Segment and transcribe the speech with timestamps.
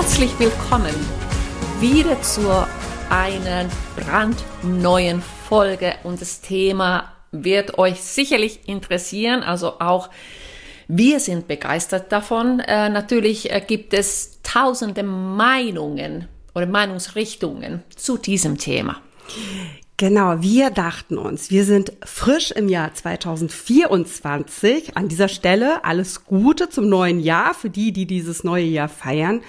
[0.00, 0.94] Herzlich willkommen
[1.80, 2.48] wieder zu
[3.10, 10.08] einer brandneuen Folge und das Thema wird euch sicherlich interessieren, also auch
[10.86, 12.60] wir sind begeistert davon.
[12.60, 19.02] Äh, natürlich äh, gibt es tausende Meinungen oder Meinungsrichtungen zu diesem Thema.
[19.96, 24.96] Genau, wir dachten uns, wir sind frisch im Jahr 2024.
[24.96, 29.42] An dieser Stelle alles Gute zum neuen Jahr für die, die dieses neue Jahr feiern.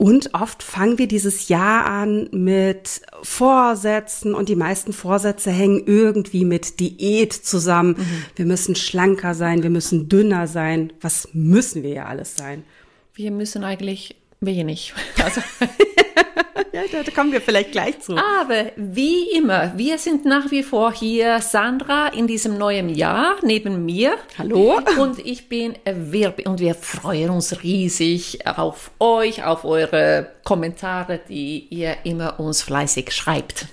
[0.00, 6.46] Und oft fangen wir dieses Jahr an mit Vorsätzen und die meisten Vorsätze hängen irgendwie
[6.46, 7.96] mit Diät zusammen.
[7.98, 8.24] Mhm.
[8.34, 10.90] Wir müssen schlanker sein, wir müssen dünner sein.
[11.02, 12.64] Was müssen wir ja alles sein?
[13.12, 14.94] Wir müssen eigentlich wenig.
[15.22, 15.42] Also
[16.72, 18.16] ja, da kommen wir vielleicht gleich zu.
[18.16, 23.84] Aber wie immer, wir sind nach wie vor hier, Sandra, in diesem neuen Jahr neben
[23.84, 24.14] mir.
[24.38, 24.80] Hallo.
[24.98, 31.66] Und ich bin Wirbi und wir freuen uns riesig auf euch, auf eure Kommentare, die
[31.70, 33.66] ihr immer uns fleißig schreibt.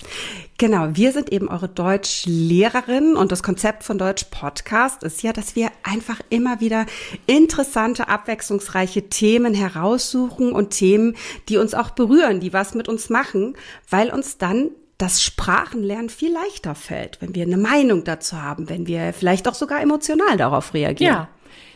[0.59, 5.55] Genau, wir sind eben eure Deutschlehrerin und das Konzept von Deutsch Podcast ist ja, dass
[5.55, 6.87] wir einfach immer wieder
[7.27, 11.15] interessante, abwechslungsreiche Themen heraussuchen und Themen,
[11.47, 13.55] die uns auch berühren, die was mit uns machen,
[13.87, 18.87] weil uns dann das Sprachenlernen viel leichter fällt, wenn wir eine Meinung dazu haben, wenn
[18.87, 21.13] wir vielleicht auch sogar emotional darauf reagieren.
[21.13, 21.27] Ja.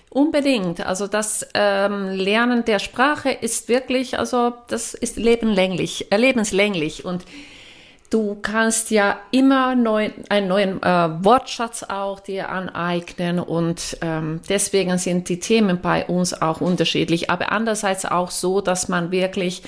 [0.09, 0.85] Unbedingt.
[0.85, 7.23] Also das ähm, Lernen der Sprache ist wirklich, also das ist lebenlänglich, äh, lebenslänglich und
[8.11, 14.97] Du kannst ja immer neu, einen neuen äh, Wortschatz auch dir aneignen und ähm, deswegen
[14.97, 19.63] sind die Themen bei uns auch unterschiedlich, aber andererseits auch so, dass man wirklich,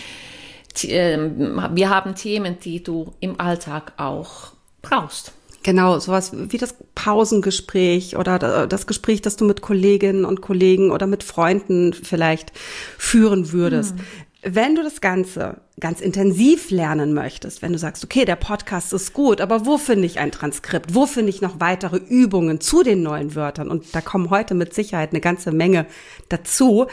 [0.83, 5.31] äh, wir haben Themen, die du im Alltag auch brauchst.
[5.63, 11.07] Genau, sowas wie das Pausengespräch oder das Gespräch, das du mit Kolleginnen und Kollegen oder
[11.07, 12.51] mit Freunden vielleicht
[12.97, 13.97] führen würdest.
[13.97, 14.05] Hm.
[14.45, 19.13] Wenn du das Ganze ganz intensiv lernen möchtest, wenn du sagst, okay, der Podcast ist
[19.13, 20.93] gut, aber wo finde ich ein Transkript?
[20.93, 23.69] Wo finde ich noch weitere Übungen zu den neuen Wörtern?
[23.69, 25.85] Und da kommen heute mit Sicherheit eine ganze Menge
[26.27, 26.87] dazu.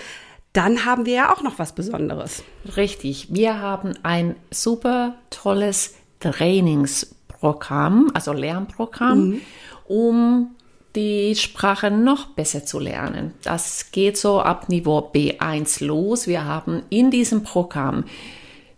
[0.53, 2.45] Dann haben wir ja auch noch was Besonderes.
[2.77, 3.29] Richtig.
[3.31, 9.41] Wir haben ein super tolles Trainingsprogramm, also Lernprogramm, mhm.
[9.87, 10.51] um
[10.97, 13.33] die Sprache noch besser zu lernen.
[13.43, 16.27] Das geht so ab Niveau B1 los.
[16.27, 18.05] Wir haben in diesem Programm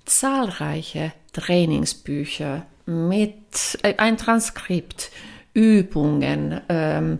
[0.04, 5.10] zahlreiche Trainingsbücher mit äh, ein Transkript,
[5.54, 7.18] Übungen, ähm,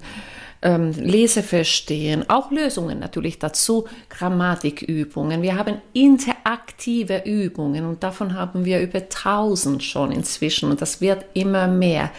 [0.62, 5.42] ähm, Leseverstehen, auch Lösungen natürlich dazu, Grammatikübungen.
[5.42, 11.24] Wir haben interaktive Übungen und davon haben wir über 1000 schon inzwischen und das wird
[11.34, 12.10] immer mehr.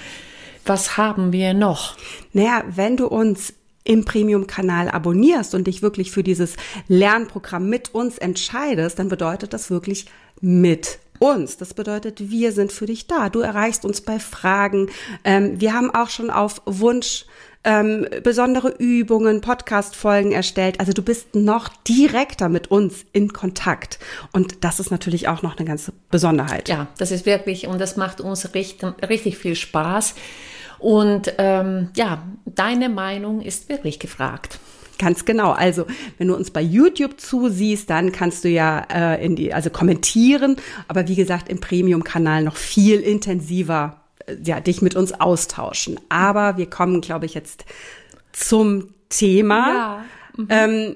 [0.65, 1.97] Was haben wir noch?
[2.31, 3.53] Naja, wenn du uns
[3.83, 6.55] im Premium-Kanal abonnierst und dich wirklich für dieses
[6.87, 10.05] Lernprogramm mit uns entscheidest, dann bedeutet das wirklich
[10.39, 11.57] mit uns.
[11.57, 13.29] Das bedeutet, wir sind für dich da.
[13.29, 14.89] Du erreichst uns bei Fragen.
[15.23, 17.25] Ähm, wir haben auch schon auf Wunsch
[17.63, 20.81] ähm, besondere Übungen, Podcast-Folgen erstellt.
[20.81, 23.99] Also du bist noch direkter mit uns in Kontakt.
[24.33, 26.67] Und das ist natürlich auch noch eine ganze Besonderheit.
[26.67, 30.15] Ja, das ist wirklich, und das macht uns richtig, richtig viel Spaß.
[30.79, 34.59] Und ähm, ja, deine Meinung ist wirklich gefragt.
[34.99, 35.51] Ganz genau.
[35.51, 35.85] Also,
[36.17, 40.57] wenn du uns bei YouTube zusiehst, dann kannst du ja äh, in die, also kommentieren,
[40.87, 45.99] aber wie gesagt, im Premium-Kanal noch viel intensiver äh, ja, dich mit uns austauschen.
[46.09, 47.65] Aber wir kommen, glaube ich, jetzt
[48.31, 49.67] zum Thema.
[49.67, 50.05] Ja.
[50.37, 50.47] Mhm.
[50.49, 50.95] Ähm,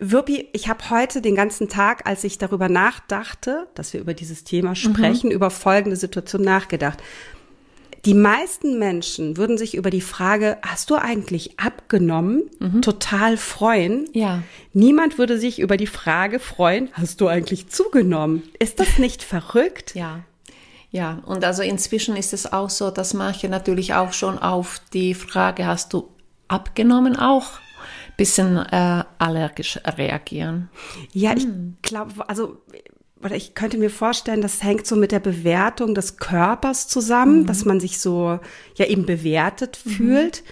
[0.00, 4.44] Wirpi, ich habe heute den ganzen Tag, als ich darüber nachdachte, dass wir über dieses
[4.44, 5.34] Thema sprechen, mhm.
[5.34, 7.02] über folgende Situation nachgedacht.
[8.08, 12.80] Die meisten Menschen würden sich über die Frage, hast du eigentlich abgenommen, mhm.
[12.80, 14.08] total freuen.
[14.14, 14.42] Ja.
[14.72, 18.44] Niemand würde sich über die Frage freuen, hast du eigentlich zugenommen?
[18.58, 19.94] Ist das nicht verrückt?
[19.94, 20.20] Ja.
[20.90, 25.12] Ja, und also inzwischen ist es auch so, dass manche natürlich auch schon auf die
[25.12, 26.08] Frage, hast du
[26.48, 27.60] abgenommen, auch
[28.16, 30.70] bisschen äh, allergisch reagieren.
[31.12, 31.76] Ja, ich hm.
[31.82, 32.62] glaube, also
[33.22, 37.46] oder ich könnte mir vorstellen, das hängt so mit der Bewertung des Körpers zusammen, mhm.
[37.46, 38.38] dass man sich so
[38.74, 39.90] ja eben bewertet mhm.
[39.90, 40.44] fühlt.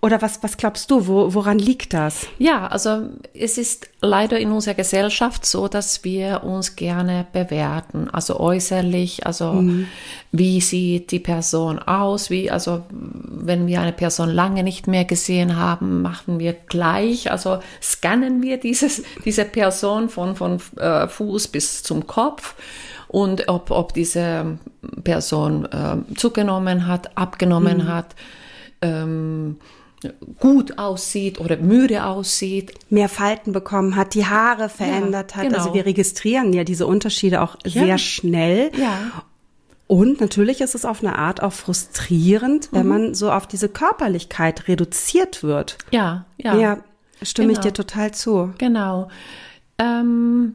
[0.00, 2.26] Oder was, was glaubst du, wo, woran liegt das?
[2.38, 8.38] Ja, also es ist leider in unserer Gesellschaft so, dass wir uns gerne bewerten, also
[8.38, 9.88] äußerlich, also mhm.
[10.32, 15.56] wie sieht die Person aus, wie, also wenn wir eine Person lange nicht mehr gesehen
[15.56, 21.82] haben, machen wir gleich, also scannen wir dieses, diese Person von, von äh, Fuß bis
[21.82, 22.54] zum Kopf
[23.08, 24.58] und ob, ob diese
[25.04, 27.88] Person äh, zugenommen hat, abgenommen mhm.
[27.88, 28.14] hat.
[28.82, 29.56] Ähm,
[30.38, 32.74] gut aussieht oder müde aussieht.
[32.90, 35.44] Mehr Falten bekommen hat, die Haare verändert ja, hat.
[35.44, 35.64] Also genau.
[35.64, 37.84] Also wir registrieren ja diese Unterschiede auch ja.
[37.84, 38.70] sehr schnell.
[38.76, 38.98] Ja.
[39.86, 42.88] Und natürlich ist es auf eine Art auch frustrierend, wenn mhm.
[42.88, 45.78] man so auf diese Körperlichkeit reduziert wird.
[45.92, 46.56] Ja, ja.
[46.56, 46.78] Ja,
[47.22, 47.60] stimme genau.
[47.60, 48.52] ich dir total zu.
[48.58, 49.08] Genau.
[49.78, 50.54] Ähm,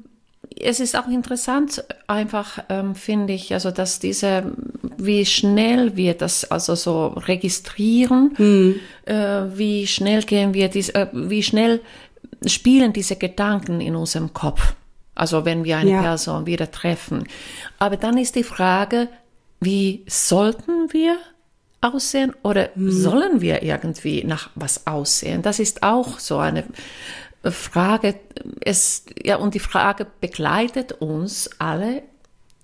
[0.60, 4.52] es ist auch interessant, einfach ähm, finde ich, also dass diese,
[4.98, 8.80] wie schnell wir das also so registrieren, hm.
[9.06, 11.82] äh, wie schnell gehen wir, dies, äh, wie schnell
[12.46, 14.74] spielen diese Gedanken in unserem Kopf.
[15.16, 16.02] Also wenn wir eine ja.
[16.02, 17.28] Person wieder treffen.
[17.80, 19.10] Aber dann ist die Frage,
[19.60, 21.18] wie sollten wir
[21.82, 22.92] aussehen oder hm.
[22.92, 25.42] sollen wir irgendwie nach was aussehen?
[25.42, 26.64] Das ist auch so eine
[27.44, 28.16] Frage,
[28.60, 32.04] es, ja, und die Frage begleitet uns alle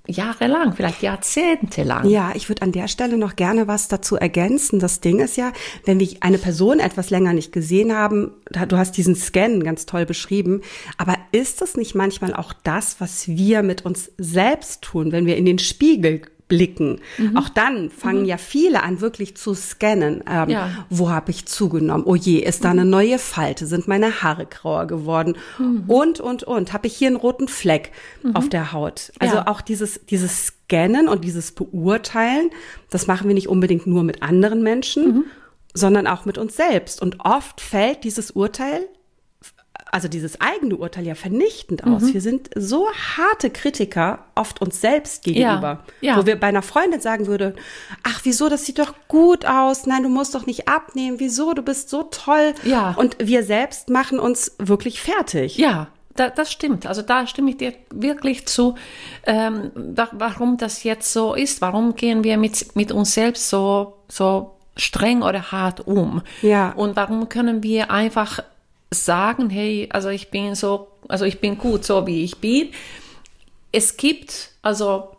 [0.07, 2.07] jahrelang, vielleicht jahrzehntelang.
[2.07, 4.79] Ja, ich würde an der Stelle noch gerne was dazu ergänzen.
[4.79, 5.51] Das Ding ist ja,
[5.85, 10.05] wenn wir eine Person etwas länger nicht gesehen haben, du hast diesen Scan ganz toll
[10.05, 10.61] beschrieben,
[10.97, 15.37] aber ist es nicht manchmal auch das, was wir mit uns selbst tun, wenn wir
[15.37, 17.01] in den Spiegel blicken.
[17.17, 17.37] Mhm.
[17.37, 18.25] Auch dann fangen mhm.
[18.25, 20.23] ja viele an, wirklich zu scannen.
[20.29, 20.85] Ähm, ja.
[20.89, 22.05] Wo habe ich zugenommen?
[22.05, 22.91] Oh je, ist da eine mhm.
[22.91, 23.65] neue Falte?
[23.65, 25.35] Sind meine Haare grauer geworden?
[25.59, 25.83] Mhm.
[25.87, 26.73] Und, und, und.
[26.73, 27.91] Habe ich hier einen roten Fleck
[28.23, 28.35] mhm.
[28.35, 29.11] auf der Haut?
[29.19, 29.47] Also ja.
[29.47, 32.49] auch dieses, dieses Scannen und dieses Beurteilen,
[32.89, 35.23] das machen wir nicht unbedingt nur mit anderen Menschen, mhm.
[35.73, 37.01] sondern auch mit uns selbst.
[37.01, 38.87] Und oft fällt dieses Urteil
[39.91, 42.03] also dieses eigene Urteil ja vernichtend aus.
[42.03, 42.13] Mhm.
[42.13, 42.87] Wir sind so
[43.17, 46.17] harte Kritiker oft uns selbst gegenüber, ja, ja.
[46.17, 47.55] wo wir bei einer Freundin sagen würde,
[48.03, 51.61] ach wieso, das sieht doch gut aus, nein, du musst doch nicht abnehmen, wieso, du
[51.61, 52.53] bist so toll.
[52.63, 52.93] Ja.
[52.97, 55.57] Und wir selbst machen uns wirklich fertig.
[55.57, 56.85] Ja, da, das stimmt.
[56.85, 58.75] Also da stimme ich dir wirklich zu,
[59.25, 61.61] ähm, da, warum das jetzt so ist.
[61.61, 66.21] Warum gehen wir mit, mit uns selbst so, so streng oder hart um?
[66.41, 66.71] Ja.
[66.71, 68.43] Und warum können wir einfach
[68.91, 72.69] sagen, hey, also ich bin so, also ich bin gut so wie ich bin.
[73.71, 75.09] Es gibt also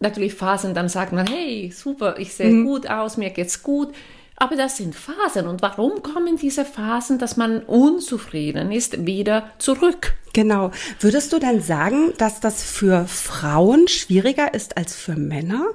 [0.00, 2.64] natürlich Phasen, dann sagt man, hey, super, ich sehe mhm.
[2.64, 3.94] gut aus, mir geht's gut.
[4.40, 5.48] Aber das sind Phasen.
[5.48, 10.14] Und warum kommen diese Phasen, dass man unzufrieden ist, wieder zurück?
[10.32, 10.70] Genau.
[11.00, 15.66] Würdest du denn sagen, dass das für Frauen schwieriger ist als für Männer?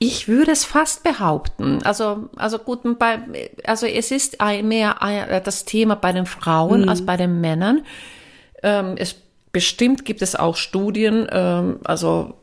[0.00, 1.82] Ich würde es fast behaupten.
[1.82, 3.18] Also, also gut, bei,
[3.64, 4.96] also es ist mehr
[5.44, 6.88] das Thema bei den Frauen mhm.
[6.88, 7.82] als bei den Männern.
[8.62, 9.16] Ähm, es
[9.50, 12.34] bestimmt gibt es auch Studien, ähm, also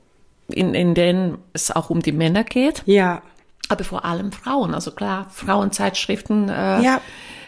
[0.50, 2.84] in, in denen es auch um die Männer geht.
[2.86, 3.22] Ja.
[3.70, 4.74] Aber vor allem Frauen.
[4.76, 6.50] Also klar, Frauenzeitschriften.
[6.50, 7.02] Äh, ja.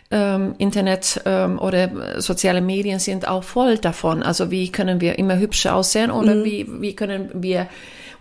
[0.09, 4.23] Ähm, Internet ähm, oder soziale Medien sind auch voll davon.
[4.23, 6.43] Also wie können wir immer hübscher aussehen oder mhm.
[6.45, 7.67] wie, wie können wir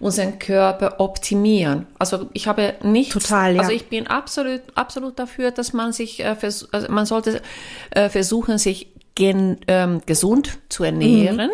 [0.00, 1.86] unseren Körper optimieren.
[1.98, 3.60] Also ich habe nicht, Total, ja.
[3.60, 7.42] also ich bin absolut, absolut dafür, dass man sich, äh, vers also man sollte
[7.90, 11.50] äh, versuchen, sich gen, ähm, gesund zu ernähren.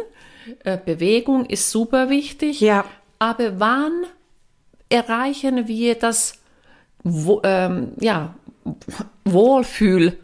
[0.47, 0.53] Mhm.
[0.65, 2.61] Äh, Bewegung ist super wichtig.
[2.61, 2.85] Ja.
[3.19, 4.05] Aber wann
[4.89, 6.35] erreichen wir das,
[7.05, 8.35] wo, ähm, ja,
[9.25, 10.19] Wohlfühl,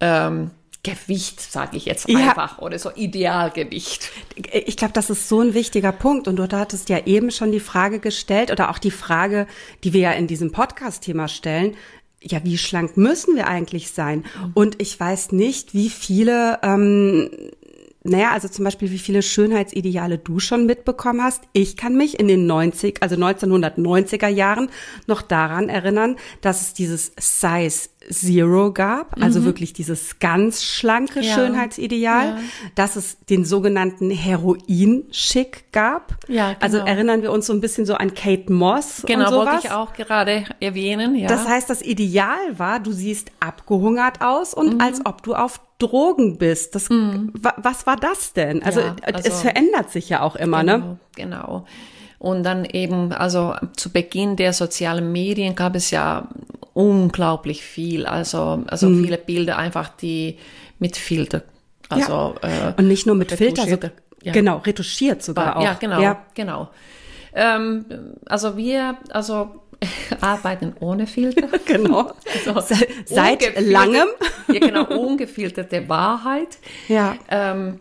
[0.00, 0.50] ähm,
[0.84, 2.64] Gewicht, sage ich jetzt einfach, ja.
[2.64, 4.10] oder so Idealgewicht.
[4.52, 6.28] Ich glaube, das ist so ein wichtiger Punkt.
[6.28, 9.48] Und du hattest ja eben schon die Frage gestellt oder auch die Frage,
[9.82, 11.76] die wir ja in diesem Podcast-Thema stellen.
[12.22, 14.18] Ja, wie schlank müssen wir eigentlich sein?
[14.18, 14.52] Mhm.
[14.54, 17.30] Und ich weiß nicht, wie viele ähm,
[18.06, 21.44] naja, also zum Beispiel, wie viele Schönheitsideale du schon mitbekommen hast.
[21.54, 24.68] Ich kann mich in den 90, also 1990er Jahren
[25.06, 29.44] noch daran erinnern, dass es dieses Size Zero gab, also mhm.
[29.46, 31.34] wirklich dieses ganz schlanke ja.
[31.34, 32.38] Schönheitsideal, ja.
[32.74, 36.16] dass es den sogenannten Heroin-Schick gab.
[36.28, 36.58] Ja, genau.
[36.60, 39.46] Also erinnern wir uns so ein bisschen so an Kate Moss genau, und sowas.
[39.46, 41.14] wollte ich auch gerade erwähnen.
[41.14, 41.28] Ja.
[41.28, 44.80] Das heißt, das Ideal war, du siehst abgehungert aus und mhm.
[44.80, 46.74] als ob du auf Drogen bist.
[46.74, 47.32] Das, mhm.
[47.56, 48.62] Was war das denn?
[48.62, 50.98] Also, ja, also, es verändert sich ja auch immer, genau, ne?
[51.16, 51.66] Genau.
[52.18, 56.28] Und dann eben, also zu Beginn der sozialen Medien gab es ja
[56.72, 59.04] unglaublich viel, also, also mhm.
[59.04, 60.38] viele Bilder einfach, die
[60.78, 61.42] mit Filter,
[61.88, 62.70] also ja.
[62.70, 63.90] äh, und nicht nur mit Filter, sogar,
[64.22, 64.32] ja.
[64.32, 65.62] genau retuschiert sogar auch.
[65.62, 66.24] Ja, genau, ja.
[66.34, 66.70] genau.
[67.34, 67.84] Ähm,
[68.26, 69.62] also wir, also
[70.20, 71.48] arbeiten ohne Filter.
[71.64, 72.12] genau.
[72.54, 74.08] Also Seit langem.
[74.48, 76.58] ja, genau, ungefilterte Wahrheit.
[76.88, 77.16] Ja.
[77.30, 77.80] Ähm,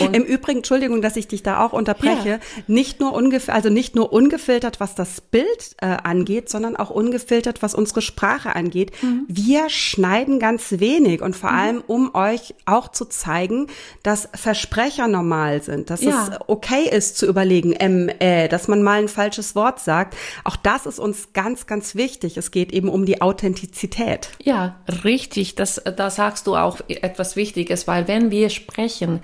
[0.00, 2.38] Und Im Übrigen, Entschuldigung, dass ich dich da auch unterbreche, ja.
[2.66, 7.62] nicht nur ungefiltert, also nicht nur ungefiltert, was das Bild äh, angeht, sondern auch ungefiltert,
[7.62, 8.92] was unsere Sprache angeht.
[9.02, 9.26] Mhm.
[9.28, 11.58] Wir schneiden ganz wenig und vor mhm.
[11.58, 13.66] allem, um euch auch zu zeigen,
[14.02, 16.28] dass Versprecher normal sind, dass ja.
[16.30, 20.16] es okay ist zu überlegen, ähm, äh, dass man mal ein falsches Wort sagt.
[20.44, 22.36] Auch das ist uns ganz, ganz wichtig.
[22.36, 24.30] Es geht eben um die Authentizität.
[24.42, 25.54] Ja, richtig.
[25.54, 29.20] Das, da sagst du auch etwas Wichtiges, weil wenn wir sprechen,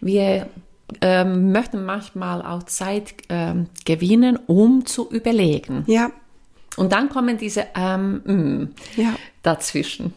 [0.00, 0.48] wir
[1.00, 5.84] ähm, möchten manchmal auch Zeit ähm, gewinnen, um zu überlegen.
[5.86, 6.10] Ja.
[6.76, 9.14] Und dann kommen diese ähm, mm, ja.
[9.42, 10.14] dazwischen.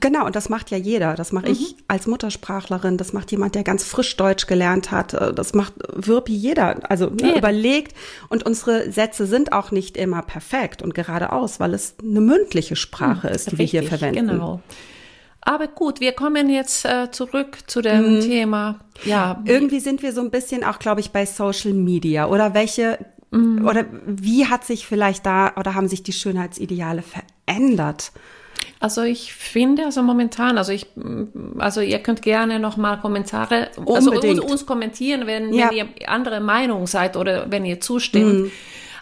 [0.00, 1.14] Genau, und das macht ja jeder.
[1.14, 1.52] Das mache mhm.
[1.52, 5.14] ich als Muttersprachlerin, das macht jemand, der ganz frisch Deutsch gelernt hat.
[5.14, 6.90] Äh, das macht Wirpi jeder.
[6.90, 7.94] Also ne, überlegt.
[8.28, 13.28] Und unsere Sätze sind auch nicht immer perfekt und geradeaus, weil es eine mündliche Sprache
[13.28, 14.28] mhm, ist, die richtig, wir hier verwenden.
[14.28, 14.60] Genau.
[15.48, 18.20] Aber gut, wir kommen jetzt äh, zurück zu dem mhm.
[18.20, 18.80] Thema.
[19.04, 22.98] Ja, irgendwie sind wir so ein bisschen auch, glaube ich, bei Social Media oder welche
[23.30, 23.66] mhm.
[23.66, 28.12] oder wie hat sich vielleicht da oder haben sich die Schönheitsideale verändert?
[28.78, 30.86] Also ich finde, also momentan, also ich,
[31.56, 35.70] also ihr könnt gerne nochmal Kommentare, also uns, uns, kommentieren, wenn, ja.
[35.70, 38.40] wenn ihr andere Meinung seid oder wenn ihr zustimmt.
[38.40, 38.50] Mhm.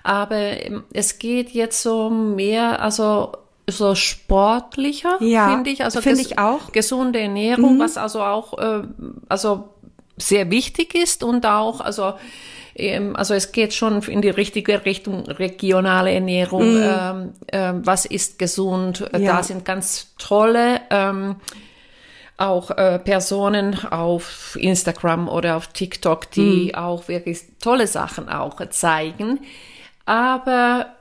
[0.05, 0.53] Aber
[0.93, 3.33] es geht jetzt so mehr, also
[3.68, 5.85] so sportlicher, ja, finde ich.
[5.85, 6.73] Also finde ich auch.
[6.73, 7.80] Gesunde Ernährung, mhm.
[7.80, 8.82] was also auch äh,
[9.28, 9.70] also
[10.16, 12.14] sehr wichtig ist und auch also
[12.76, 16.75] ähm, also es geht schon in die richtige Richtung regionale Ernährung.
[16.75, 16.82] Mhm.
[16.82, 19.04] Ähm, äh, was ist gesund?
[19.12, 19.37] Ja.
[19.37, 21.37] Da sind ganz tolle ähm,
[22.38, 26.75] auch äh, Personen auf Instagram oder auf TikTok, die mhm.
[26.75, 29.40] auch wirklich tolle Sachen auch zeigen.
[30.04, 30.96] Aber äh,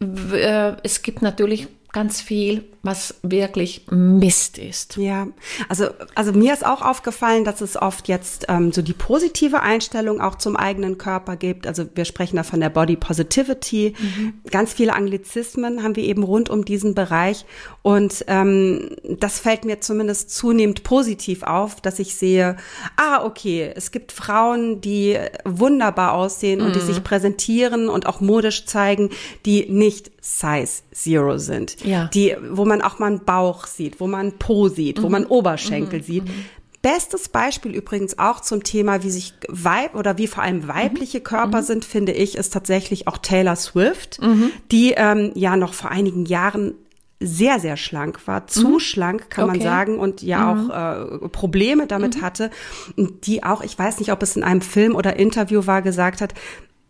[0.00, 4.96] es gibt natürlich ganz viel, was wirklich Mist ist.
[4.96, 5.26] Ja,
[5.68, 10.20] also, also mir ist auch aufgefallen, dass es oft jetzt ähm, so die positive Einstellung
[10.20, 11.66] auch zum eigenen Körper gibt.
[11.66, 13.94] Also wir sprechen da von der Body Positivity.
[13.98, 14.34] Mhm.
[14.50, 17.46] Ganz viele Anglizismen haben wir eben rund um diesen Bereich.
[17.80, 22.56] Und ähm, das fällt mir zumindest zunehmend positiv auf, dass ich sehe,
[22.96, 26.66] ah, okay, es gibt Frauen, die wunderbar aussehen mhm.
[26.66, 26.86] und die mhm.
[26.86, 29.08] sich präsentieren und auch modisch zeigen,
[29.46, 32.06] die nicht Size Zero sind ja.
[32.14, 35.02] die, wo man auch mal einen Bauch sieht, wo man Po sieht, mhm.
[35.02, 36.04] wo man Oberschenkel mhm.
[36.04, 36.24] sieht.
[36.24, 36.44] Mhm.
[36.82, 41.24] Bestes Beispiel übrigens auch zum Thema, wie sich Weib oder wie vor allem weibliche mhm.
[41.24, 41.64] Körper mhm.
[41.64, 44.50] sind, finde ich, ist tatsächlich auch Taylor Swift, mhm.
[44.70, 46.74] die ähm, ja noch vor einigen Jahren
[47.20, 48.80] sehr, sehr schlank war, zu mhm.
[48.80, 49.58] schlank, kann okay.
[49.58, 50.70] man sagen, und ja mhm.
[50.70, 52.22] auch äh, Probleme damit mhm.
[52.22, 52.50] hatte,
[52.96, 56.34] die auch, ich weiß nicht, ob es in einem Film oder Interview war, gesagt hat,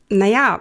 [0.09, 0.61] naja,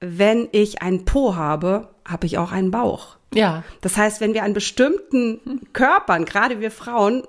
[0.00, 3.16] wenn ich einen Po habe, habe ich auch einen Bauch.
[3.34, 3.64] Ja.
[3.80, 7.22] Das heißt, wenn wir an bestimmten Körpern, gerade wir Frauen,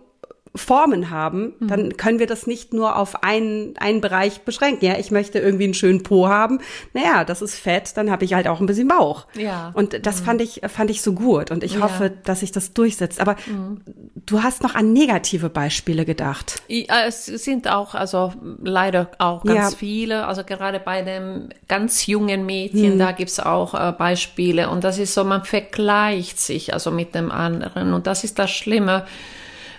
[0.54, 1.68] Formen haben, mhm.
[1.68, 4.86] dann können wir das nicht nur auf einen, einen Bereich beschränken.
[4.86, 6.60] Ja, ich möchte irgendwie einen schönen Po haben.
[6.94, 9.28] Naja, das ist fett, dann habe ich halt auch ein bisschen Bauch.
[9.36, 9.72] Ja.
[9.76, 10.26] Und das mhm.
[10.26, 11.52] fand ich, fand ich so gut.
[11.52, 11.82] Und ich ja.
[11.82, 13.22] hoffe, dass sich das durchsetzt.
[13.22, 13.80] Aber mhm.
[14.26, 16.62] du hast noch an negative Beispiele gedacht.
[16.68, 19.78] Ja, es sind auch, also leider auch ganz ja.
[19.78, 20.28] viele.
[20.28, 23.00] Also gerade bei dem ganz jungen Mädchen, mhm.
[23.00, 24.70] da gibt's auch äh, Beispiele.
[24.70, 27.94] Und das ist so, man vergleicht sich also mit dem anderen.
[27.94, 29.06] Und das ist das Schlimme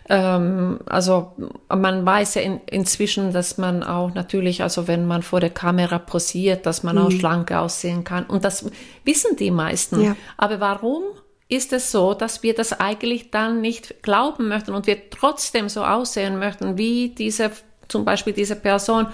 [0.09, 1.32] ähm, also
[1.68, 5.99] man weiß ja in, inzwischen, dass man auch natürlich, also wenn man vor der Kamera
[5.99, 7.02] posiert, dass man mhm.
[7.02, 8.25] auch schlank aussehen kann.
[8.25, 8.71] Und das
[9.04, 10.00] wissen die meisten.
[10.02, 10.16] Ja.
[10.37, 11.02] Aber warum
[11.49, 15.85] ist es so, dass wir das eigentlich dann nicht glauben möchten und wir trotzdem so
[15.85, 17.50] aussehen möchten wie diese
[17.88, 19.06] zum Beispiel diese Person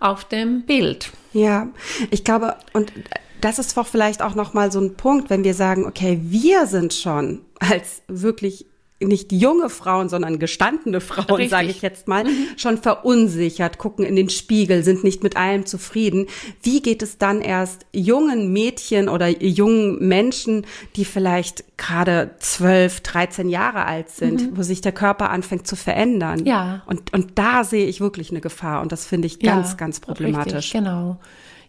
[0.00, 1.12] auf dem Bild.
[1.32, 1.68] Ja,
[2.10, 2.92] ich glaube, und
[3.40, 6.92] das ist doch vielleicht auch nochmal so ein Punkt, wenn wir sagen, okay, wir sind
[6.92, 8.66] schon als wirklich
[9.08, 12.46] nicht junge Frauen, sondern gestandene Frauen, sage ich jetzt mal, mhm.
[12.56, 16.26] schon verunsichert, gucken in den Spiegel, sind nicht mit allem zufrieden.
[16.62, 23.48] Wie geht es dann erst jungen Mädchen oder jungen Menschen, die vielleicht gerade zwölf, dreizehn
[23.48, 24.56] Jahre alt sind, mhm.
[24.56, 26.44] wo sich der Körper anfängt zu verändern?
[26.44, 26.82] Ja.
[26.86, 30.00] Und, und da sehe ich wirklich eine Gefahr und das finde ich ganz, ja, ganz
[30.00, 30.54] problematisch.
[30.54, 31.18] Richtig, genau.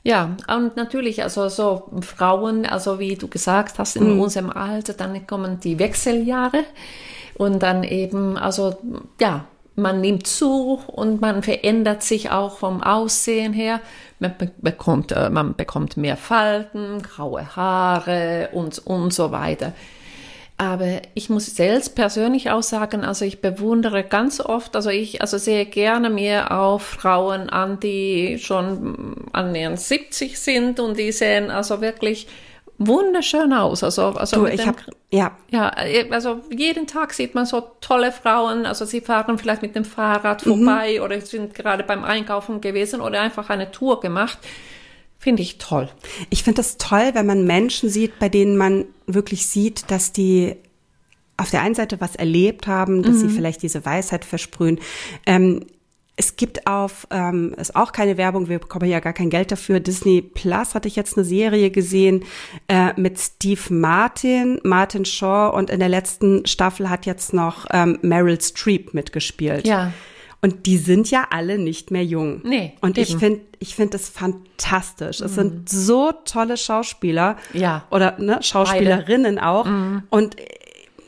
[0.04, 4.20] Ja, und natürlich, also so Frauen, also wie du gesagt hast, in mhm.
[4.20, 6.64] unserem Alter, dann kommen die Wechseljahre.
[7.38, 8.78] Und dann eben, also
[9.20, 13.82] ja, man nimmt zu und man verändert sich auch vom Aussehen her.
[14.20, 19.74] Man bekommt, äh, man bekommt mehr Falten, graue Haare und, und so weiter.
[20.58, 25.38] Aber ich muss selbst persönlich auch sagen, also ich bewundere ganz oft, also ich also
[25.38, 31.82] sehe gerne mir auch Frauen an, die schon annähernd 70 sind und die sehen also
[31.82, 32.28] wirklich
[32.78, 33.84] wunderschön aus.
[33.84, 34.78] Also, also Du, ich hab,
[35.12, 35.70] ja, ja,
[36.10, 38.66] also jeden Tag sieht man so tolle Frauen.
[38.66, 43.22] Also sie fahren vielleicht mit dem Fahrrad vorbei oder sind gerade beim Einkaufen gewesen oder
[43.22, 44.38] einfach eine Tour gemacht.
[45.18, 45.90] Finde ich toll.
[46.30, 50.56] Ich finde das toll, wenn man Menschen sieht, bei denen man wirklich sieht, dass die
[51.38, 54.80] auf der einen Seite was erlebt haben, dass sie vielleicht diese Weisheit versprühen.
[55.26, 55.66] Ähm,
[56.18, 59.80] es gibt auf, ähm, ist auch keine Werbung, wir bekommen ja gar kein Geld dafür.
[59.80, 62.24] Disney Plus hatte ich jetzt eine Serie gesehen
[62.68, 68.00] äh, mit Steve Martin, Martin Shaw und in der letzten Staffel hat jetzt noch ähm,
[68.02, 69.68] Meryl Streep mitgespielt.
[69.68, 69.92] Ja.
[70.42, 72.42] Und die sind ja alle nicht mehr jung.
[72.44, 73.16] Nee, Und ich eben.
[73.16, 73.20] Mhm.
[73.20, 75.20] finde, ich finde das fantastisch.
[75.20, 77.38] Es sind so tolle Schauspieler.
[77.54, 77.86] Ja.
[77.90, 79.66] Oder ne, Schauspielerinnen auch.
[80.10, 80.46] Und äh,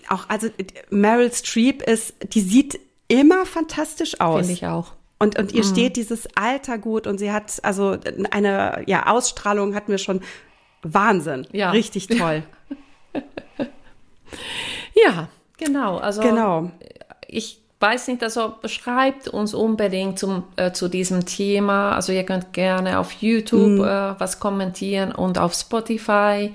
[0.09, 0.47] auch, also
[0.89, 4.39] Meryl Streep ist, die sieht immer fantastisch aus.
[4.39, 4.96] Finde ich auch.
[5.19, 7.97] Und, und ihr steht dieses Alter gut und sie hat also
[8.29, 10.21] eine ja, Ausstrahlung hatten wir schon
[10.83, 11.47] Wahnsinn.
[11.51, 11.71] Ja.
[11.71, 12.43] Richtig toll.
[15.05, 15.97] Ja, genau.
[15.97, 16.71] Also Genau.
[17.27, 21.93] ich weiß nicht, also schreibt uns unbedingt zum, äh, zu diesem Thema.
[21.93, 26.53] Also ihr könnt gerne auf YouTube äh, was kommentieren und auf Spotify.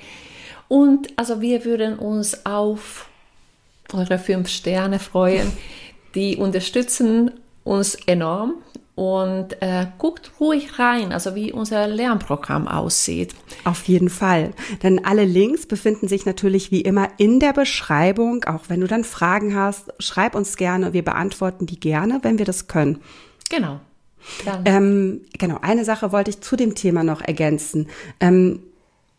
[0.69, 3.09] Und also wir würden uns auf
[3.92, 5.52] eure fünf Sterne freuen.
[6.14, 7.31] Die unterstützen
[7.64, 8.54] uns enorm.
[8.95, 13.35] Und äh, guckt ruhig rein, also wie unser Lernprogramm aussieht.
[13.64, 14.52] Auf jeden Fall.
[14.83, 18.45] Denn alle Links befinden sich natürlich wie immer in der Beschreibung.
[18.45, 20.92] Auch wenn du dann Fragen hast, schreib uns gerne.
[20.92, 23.00] Wir beantworten die gerne, wenn wir das können.
[23.49, 23.81] Genau.
[24.64, 27.88] Ähm, genau, eine Sache wollte ich zu dem Thema noch ergänzen.
[28.21, 28.61] Ähm,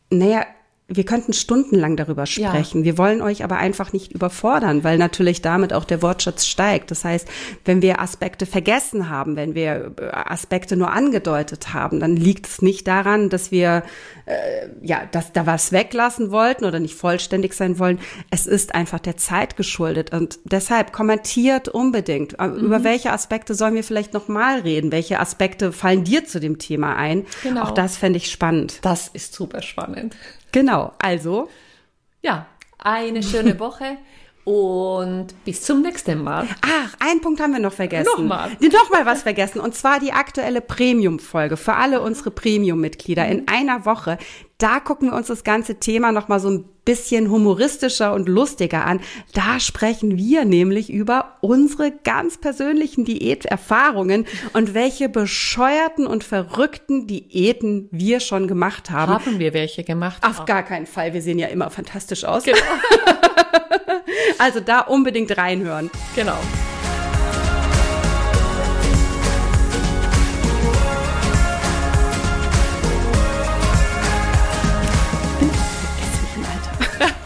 [0.10, 0.46] naja,
[0.88, 2.50] wir könnten stundenlang darüber Ja.
[2.50, 2.84] sprechen.
[2.84, 6.92] Wir wollen euch aber einfach nicht überfordern, weil natürlich damit auch der Wortschatz steigt.
[6.92, 7.28] Das heißt,
[7.66, 12.62] wenn wir Aspekte vergessen haben, wenn wir äh, Aspekte nur angedeutet haben, dann liegt es
[12.62, 13.84] nicht daran, dass wir
[14.26, 18.00] äh, ja, dass da was weglassen wollten oder nicht vollständig sein wollen.
[18.30, 22.40] Es ist einfach der Zeit geschuldet und deshalb kommentiert unbedingt.
[22.40, 22.60] Äh, Mhm.
[22.66, 24.92] Über welche Aspekte sollen wir vielleicht noch mal reden?
[24.92, 27.26] Welche Aspekte fallen dir zu dem Thema ein?
[27.44, 27.64] Genau.
[27.64, 28.80] Auch das fände ich spannend.
[28.84, 30.16] das ist super spannend.
[30.52, 30.94] Genau.
[31.00, 31.50] Also
[32.22, 32.46] Ja,
[32.80, 33.98] eine schöne Woche
[34.46, 36.48] und bis zum nächsten Mal.
[36.62, 38.10] Ach, einen Punkt haben wir noch vergessen.
[38.18, 38.52] Nochmal.
[38.60, 39.62] Nochmal was vergessen.
[39.62, 44.18] Und zwar die aktuelle Premium-Folge für alle unsere Premium-Mitglieder in einer Woche.
[44.58, 49.00] Da gucken wir uns das ganze Thema nochmal so ein bisschen humoristischer und lustiger an.
[49.34, 57.88] Da sprechen wir nämlich über unsere ganz persönlichen Diäterfahrungen und welche bescheuerten und verrückten Diäten
[57.92, 59.14] wir schon gemacht haben.
[59.14, 60.22] Haben wir welche gemacht?
[60.26, 61.14] Auf gar keinen Fall.
[61.14, 62.44] Wir sehen ja immer fantastisch aus.
[64.38, 65.90] also da unbedingt reinhören.
[66.16, 66.38] Genau.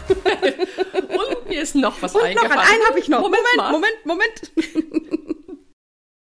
[1.08, 2.58] Und mir ist noch was Und noch eingefallen.
[2.58, 3.20] einen habe ich noch.
[3.20, 4.04] Moment Moment.
[4.04, 5.17] Moment, Moment.